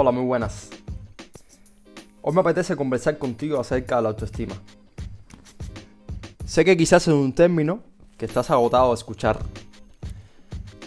[0.00, 0.70] Hola, muy buenas.
[2.22, 4.54] Hoy me apetece conversar contigo acerca de la autoestima.
[6.44, 7.80] Sé que quizás es un término
[8.16, 9.40] que estás agotado de escuchar,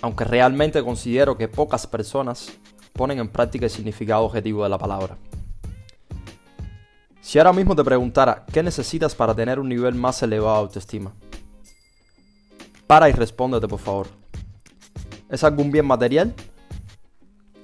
[0.02, 2.54] aunque realmente considero que pocas personas
[2.94, 5.18] ponen en práctica el significado objetivo de la palabra.
[7.20, 11.12] Si ahora mismo te preguntara qué necesitas para tener un nivel más elevado de autoestima,
[12.88, 14.08] para y respóndete por favor.
[15.30, 16.34] ¿Es algún bien material?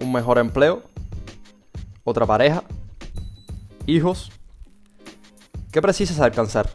[0.01, 0.96] ¿Un mejor empleo?
[2.09, 2.63] ¿Otra pareja?
[3.85, 4.31] ¿Hijos?
[5.73, 6.69] ¿Qué precisas alcanzar?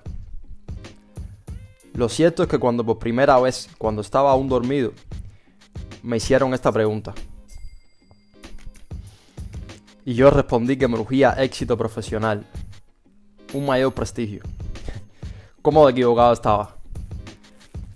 [1.94, 4.92] Lo cierto es que cuando por primera vez, cuando estaba aún dormido,
[6.02, 7.14] me hicieron esta pregunta.
[10.04, 12.44] Y yo respondí que me urgía éxito profesional,
[13.54, 14.42] un mayor prestigio.
[15.62, 16.76] ¿Cómo de equivocado estaba?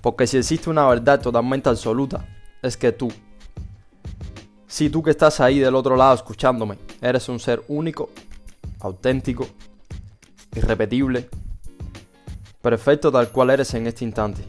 [0.00, 2.26] Porque si existe una verdad totalmente absoluta,
[2.62, 3.12] es que tú,
[4.77, 8.10] si tú que estás ahí del otro lado escuchándome, eres un ser único,
[8.80, 9.49] auténtico,
[10.55, 11.30] irrepetible,
[12.60, 14.43] perfecto tal cual eres en este instante,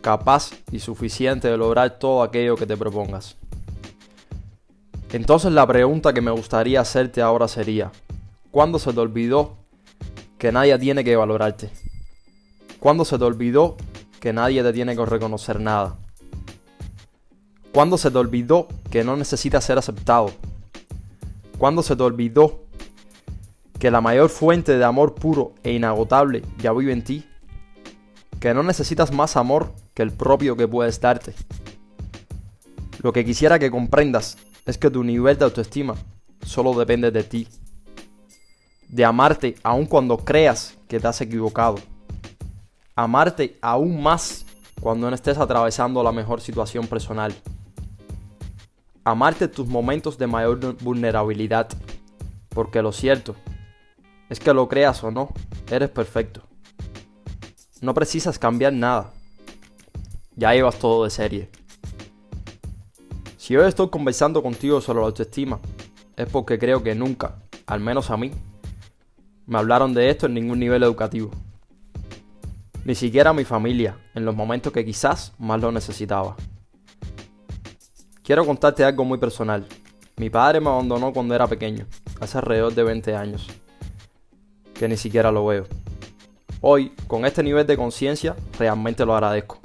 [0.00, 3.36] capaz y suficiente de lograr todo aquello que te propongas.
[5.12, 7.92] Entonces la pregunta que me gustaría hacerte ahora sería,
[8.50, 9.56] ¿cuándo se te olvidó
[10.36, 11.70] que nadie tiene que valorarte?
[12.80, 13.76] ¿Cuándo se te olvidó
[14.18, 15.96] que nadie te tiene que reconocer nada?
[17.76, 20.32] ¿Cuándo se te olvidó que no necesitas ser aceptado?
[21.58, 22.64] ¿Cuándo se te olvidó
[23.78, 27.26] que la mayor fuente de amor puro e inagotable ya vive en ti?
[28.40, 31.34] Que no necesitas más amor que el propio que puedes darte.
[33.02, 35.96] Lo que quisiera que comprendas es que tu nivel de autoestima
[36.46, 37.46] solo depende de ti.
[38.88, 41.76] De amarte aun cuando creas que te has equivocado.
[42.94, 44.46] Amarte aún más
[44.80, 47.34] cuando no estés atravesando la mejor situación personal.
[49.06, 51.68] Amarte tus momentos de mayor vulnerabilidad.
[52.48, 53.36] Porque lo cierto
[54.28, 55.28] es que lo creas o no,
[55.70, 56.42] eres perfecto.
[57.80, 59.12] No precisas cambiar nada.
[60.34, 61.50] Ya llevas todo de serie.
[63.36, 65.60] Si hoy estoy conversando contigo sobre la autoestima,
[66.16, 67.36] es porque creo que nunca,
[67.68, 68.32] al menos a mí,
[69.46, 71.30] me hablaron de esto en ningún nivel educativo.
[72.84, 76.34] Ni siquiera a mi familia, en los momentos que quizás más lo necesitaba.
[78.26, 79.66] Quiero contarte algo muy personal.
[80.16, 81.86] Mi padre me abandonó cuando era pequeño,
[82.20, 83.46] hace alrededor de 20 años,
[84.74, 85.66] que ni siquiera lo veo.
[86.60, 89.58] Hoy, con este nivel de conciencia, realmente lo agradezco.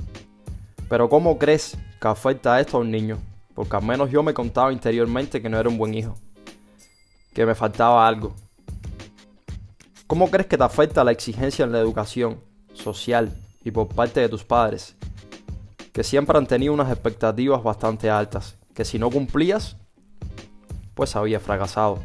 [0.88, 3.17] Pero ¿cómo crees que afecta esto a un niño?
[3.53, 6.16] porque al menos yo me contaba interiormente que no era un buen hijo,
[7.33, 8.33] que me faltaba algo.
[10.07, 12.39] ¿Cómo crees que te afecta la exigencia en la educación
[12.73, 14.95] social y por parte de tus padres?
[15.91, 19.75] Que siempre han tenido unas expectativas bastante altas, que si no cumplías,
[20.94, 22.00] pues habías fracasado.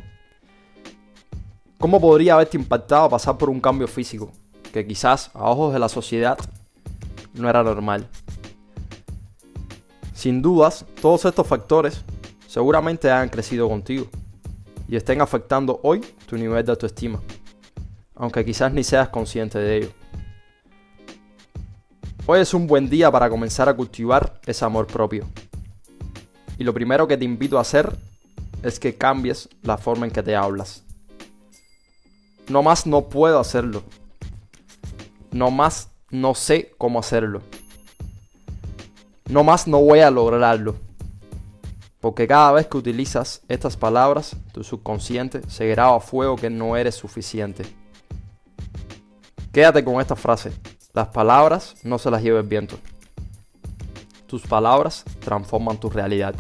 [1.79, 4.33] ¿Cómo podría haberte impactado pasar por un cambio físico,
[4.73, 6.39] que quizás a ojos de la sociedad
[7.35, 8.09] no era normal?
[10.15, 12.03] Sin dudas, todos estos factores
[12.49, 14.07] seguramente han crecido contigo
[14.89, 17.21] y estén afectando hoy tu nivel de autoestima,
[18.15, 19.91] aunque quizás ni seas consciente de ello.
[22.29, 25.29] Hoy es un buen día para comenzar a cultivar ese amor propio.
[26.59, 27.97] Y lo primero que te invito a hacer
[28.65, 30.83] es que cambies la forma en que te hablas.
[32.49, 33.85] No más no puedo hacerlo.
[35.31, 37.43] No más no sé cómo hacerlo.
[39.29, 40.75] No más no voy a lograrlo.
[42.01, 46.77] Porque cada vez que utilizas estas palabras, tu subconsciente se graba a fuego que no
[46.77, 47.63] eres suficiente.
[49.53, 50.51] Quédate con esta frase.
[50.97, 52.79] Las palabras no se las lleva el viento.
[54.27, 56.35] Tus palabras transforman tu realidad.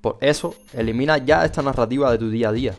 [0.00, 2.74] Por eso, elimina ya esta narrativa de tu día a día.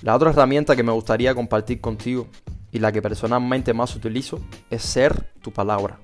[0.00, 2.28] La otra herramienta que me gustaría compartir contigo
[2.72, 4.40] y la que personalmente más utilizo
[4.70, 5.98] es ser tu palabra.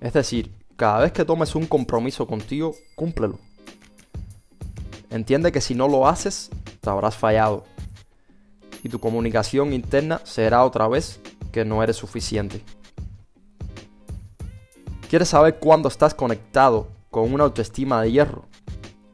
[0.00, 3.38] Es decir, cada vez que tomes un compromiso contigo, cúmplelo.
[5.08, 6.50] Entiende que si no lo haces,
[6.80, 7.62] te habrás fallado.
[8.82, 11.20] Y tu comunicación interna será otra vez
[11.52, 12.62] que no eres suficiente.
[15.08, 18.46] ¿Quieres saber cuándo estás conectado con una autoestima de hierro?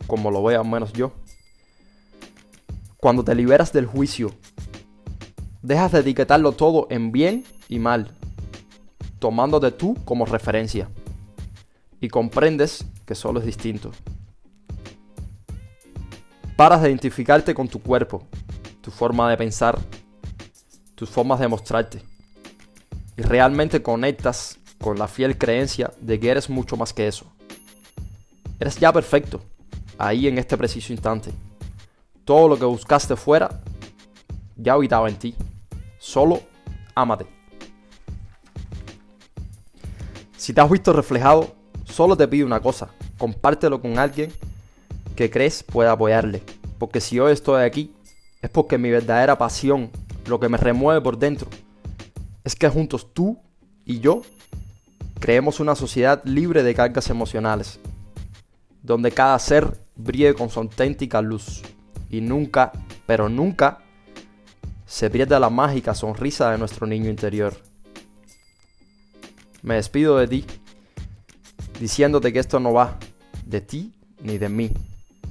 [0.07, 1.13] Como lo veo al menos yo.
[2.99, 4.33] Cuando te liberas del juicio,
[5.63, 8.17] dejas de etiquetarlo todo en bien y mal
[9.19, 10.89] tomándote tú como referencia.
[12.01, 13.91] Y comprendes que solo es distinto.
[16.57, 18.23] Paras de identificarte con tu cuerpo,
[18.81, 19.79] tu forma de pensar,
[20.95, 22.03] tus formas de mostrarte.
[23.17, 27.27] Y realmente conectas con la fiel creencia de que eres mucho más que eso.
[28.61, 29.41] Eres ya perfecto.
[29.99, 31.31] ahí en este preciso instante.
[32.25, 33.63] Todo lo que buscaste fuera
[34.57, 35.35] ya habitaba en ti.
[35.99, 36.43] Solo
[36.95, 37.27] ámate.
[40.37, 41.55] Si te has visto reflejado,
[41.85, 44.33] solo te pido una cosa, compártelo con alguien
[45.17, 46.43] que crees pueda apoyarle.
[46.79, 47.95] Porque si hoy estoy aquí,
[48.43, 49.91] es porque mi verdadera pasión,
[50.27, 51.49] lo que me remueve por dentro,
[52.47, 53.37] es que juntos tú
[53.85, 54.23] y yo
[55.19, 57.81] creemos una sociedad libre de cargas emocionales,
[58.85, 61.63] donde cada ser brille con su auténtica luz
[62.09, 62.71] y nunca,
[63.05, 63.81] pero nunca,
[64.87, 67.53] se pierda la mágica sonrisa de nuestro niño interior.
[69.63, 70.45] Me despido de ti,
[71.81, 72.97] diciéndote que esto no va
[73.45, 74.71] de ti ni de mí.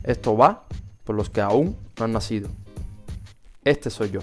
[0.03, 0.65] Esto va
[1.06, 2.50] por los que aún no han nacido.
[3.63, 4.19] Este soy yo.